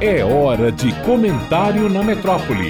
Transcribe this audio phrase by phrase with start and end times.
[0.00, 2.68] É hora de comentário na metrópole.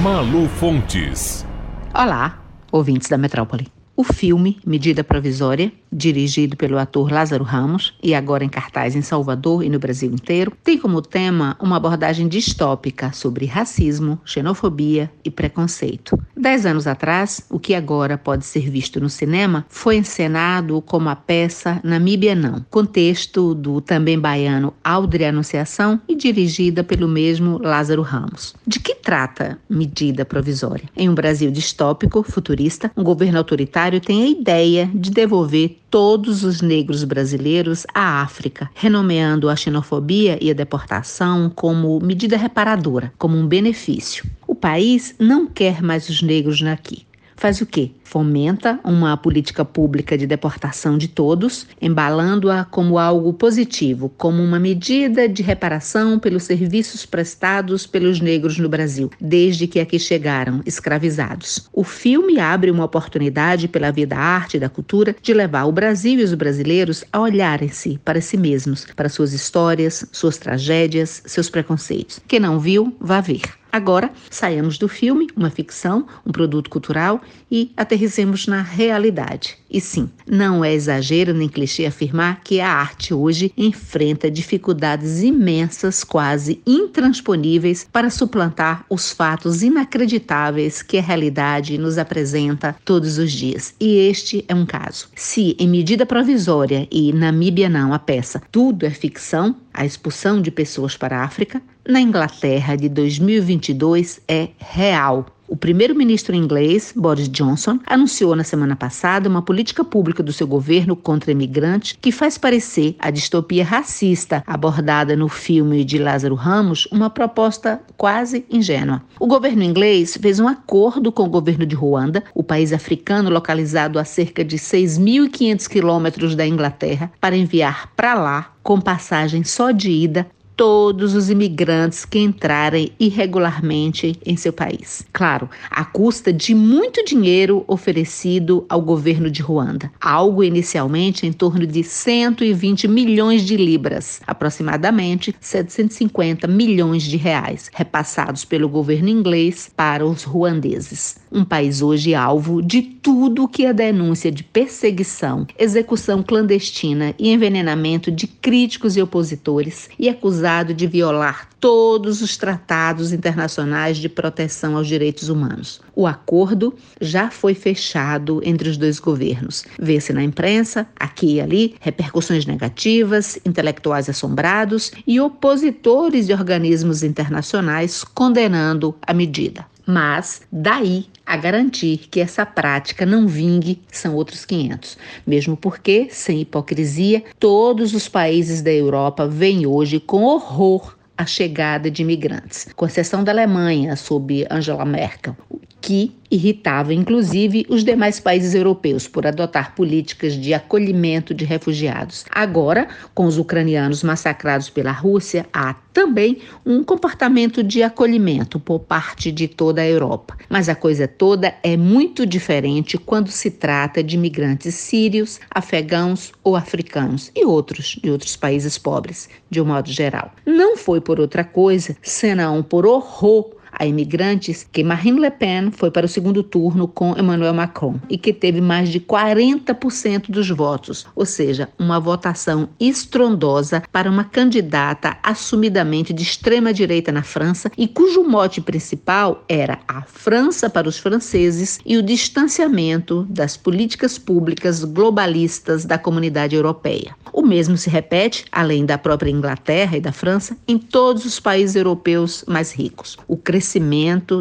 [0.00, 1.44] Malu Fontes.
[1.92, 2.38] Olá,
[2.70, 3.66] ouvintes da metrópole.
[4.02, 9.62] O filme Medida Provisória, dirigido pelo ator Lázaro Ramos e agora em cartaz em Salvador
[9.62, 16.18] e no Brasil inteiro, tem como tema uma abordagem distópica sobre racismo, xenofobia e preconceito.
[16.36, 21.14] Dez anos atrás, o que agora pode ser visto no cinema foi encenado como a
[21.14, 28.52] peça Namíbia Não, contexto do também baiano Aldre Anunciação e dirigida pelo mesmo Lázaro Ramos.
[28.66, 30.88] De que trata Medida Provisória?
[30.96, 36.60] Em um Brasil distópico, futurista, um governo autoritário tem a ideia de devolver todos os
[36.60, 43.46] negros brasileiros à África, renomeando a xenofobia e a deportação como medida reparadora, como um
[43.46, 44.24] benefício.
[44.46, 47.90] O país não quer mais os negros aqui faz o quê?
[48.04, 55.28] Fomenta uma política pública de deportação de todos, embalando-a como algo positivo, como uma medida
[55.28, 61.68] de reparação pelos serviços prestados pelos negros no Brasil, desde que aqui chegaram, escravizados.
[61.72, 65.72] O filme abre uma oportunidade pela via da arte e da cultura de levar o
[65.72, 71.48] Brasil e os brasileiros a olharem-se para si mesmos, para suas histórias, suas tragédias, seus
[71.48, 72.20] preconceitos.
[72.28, 73.61] Quem não viu, vá ver.
[73.72, 79.56] Agora, saiamos do filme, uma ficção, um produto cultural, e aterricemos na realidade.
[79.70, 86.04] E sim, não é exagero nem clichê afirmar que a arte hoje enfrenta dificuldades imensas,
[86.04, 93.74] quase intransponíveis, para suplantar os fatos inacreditáveis que a realidade nos apresenta todos os dias.
[93.80, 95.08] E este é um caso.
[95.16, 100.50] Se, em medida provisória e Namíbia não, a peça Tudo é Ficção, a expulsão de
[100.50, 105.26] pessoas para a África, na Inglaterra de 2022 é real.
[105.52, 110.96] O primeiro-ministro inglês, Boris Johnson, anunciou na semana passada uma política pública do seu governo
[110.96, 117.10] contra imigrantes que faz parecer a distopia racista abordada no filme de Lázaro Ramos uma
[117.10, 119.02] proposta quase ingênua.
[119.20, 123.98] O governo inglês fez um acordo com o governo de Ruanda, o país africano localizado
[123.98, 129.90] a cerca de 6.500 quilômetros da Inglaterra, para enviar para lá com passagem só de
[129.90, 130.26] ida
[130.56, 135.04] todos os imigrantes que entrarem irregularmente em seu país.
[135.12, 141.66] Claro, à custa de muito dinheiro oferecido ao governo de Ruanda, algo inicialmente em torno
[141.66, 150.06] de 120 milhões de libras, aproximadamente 750 milhões de reais, repassados pelo governo inglês para
[150.06, 151.21] os ruandeses.
[151.32, 158.10] Um país hoje alvo de tudo que a denúncia de perseguição, execução clandestina e envenenamento
[158.10, 164.76] de críticos e opositores e acusado acusado de violar todos os tratados internacionais de proteção
[164.76, 165.80] aos direitos humanos.
[165.94, 169.64] O acordo já foi fechado entre os dois governos.
[169.78, 178.02] Vê-se na imprensa, aqui e ali, repercussões negativas, intelectuais assombrados e opositores de organismos internacionais
[178.02, 179.71] condenando a medida.
[179.86, 184.98] Mas daí a garantir que essa prática não vingue são outros 500.
[185.26, 191.90] Mesmo porque, sem hipocrisia, todos os países da Europa veem hoje com horror a chegada
[191.90, 195.36] de imigrantes, com exceção da Alemanha, sob Angela Merkel,
[195.82, 202.24] que irritava inclusive os demais países europeus por adotar políticas de acolhimento de refugiados.
[202.30, 209.30] Agora, com os ucranianos massacrados pela Rússia, há também um comportamento de acolhimento por parte
[209.30, 210.38] de toda a Europa.
[210.48, 216.56] Mas a coisa toda é muito diferente quando se trata de migrantes sírios, afegãos ou
[216.56, 220.32] africanos e outros de outros países pobres, de um modo geral.
[220.46, 225.90] Não foi por outra coisa, senão por horror a imigrantes que Marine Le Pen foi
[225.90, 231.04] para o segundo turno com Emmanuel Macron e que teve mais de 40% dos votos,
[231.16, 237.88] ou seja, uma votação estrondosa para uma candidata assumidamente de extrema direita na França e
[237.88, 244.84] cujo mote principal era a França para os franceses e o distanciamento das políticas públicas
[244.84, 247.16] globalistas da comunidade europeia.
[247.32, 251.74] O mesmo se repete, além da própria Inglaterra e da França, em todos os países
[251.74, 253.16] europeus mais ricos.
[253.26, 253.71] O crescimento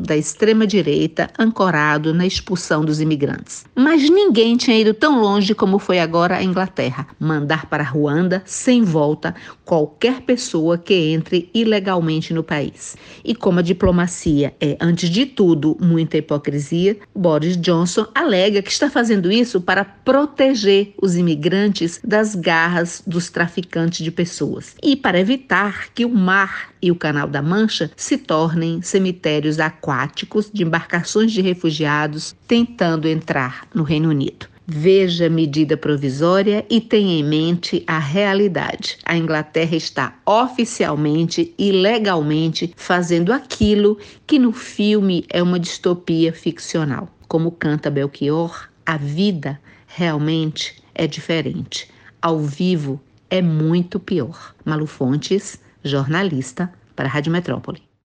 [0.01, 3.65] da extrema-direita ancorado na expulsão dos imigrantes.
[3.75, 8.83] Mas ninguém tinha ido tão longe como foi agora a Inglaterra mandar para Ruanda, sem
[8.83, 9.33] volta,
[9.65, 12.97] qualquer pessoa que entre ilegalmente no país.
[13.23, 18.89] E como a diplomacia é, antes de tudo, muita hipocrisia, Boris Johnson alega que está
[18.89, 25.89] fazendo isso para proteger os imigrantes das garras dos traficantes de pessoas e para evitar
[25.93, 31.41] que o mar e o Canal da Mancha se tornem cemitérios aquáticos de embarcações de
[31.41, 34.51] refugiados tentando entrar no Reino Unido.
[34.73, 38.97] Veja a medida provisória e tenha em mente a realidade.
[39.03, 47.09] A Inglaterra está oficialmente e legalmente fazendo aquilo que no filme é uma distopia ficcional.
[47.27, 51.89] Como canta Belchior, a vida realmente é diferente.
[52.21, 54.53] Ao vivo é muito pior.
[54.63, 57.90] Malu Fontes, jornalista para a Rádio Metrópole.